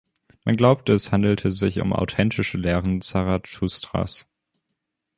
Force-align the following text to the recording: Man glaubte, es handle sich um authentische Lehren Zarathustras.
Man 0.45 0.57
glaubte, 0.57 0.93
es 0.93 1.11
handle 1.11 1.35
sich 1.51 1.79
um 1.79 1.93
authentische 1.93 2.57
Lehren 2.57 3.01
Zarathustras. 3.01 4.25